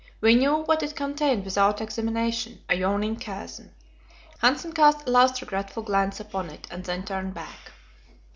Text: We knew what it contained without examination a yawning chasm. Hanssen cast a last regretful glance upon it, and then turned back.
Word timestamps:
We 0.19 0.33
knew 0.33 0.63
what 0.63 0.81
it 0.81 0.95
contained 0.95 1.45
without 1.45 1.79
examination 1.79 2.63
a 2.67 2.75
yawning 2.75 3.17
chasm. 3.17 3.69
Hanssen 4.41 4.73
cast 4.73 5.07
a 5.07 5.11
last 5.11 5.39
regretful 5.41 5.83
glance 5.83 6.19
upon 6.19 6.49
it, 6.49 6.65
and 6.71 6.83
then 6.83 7.05
turned 7.05 7.35
back. 7.35 7.71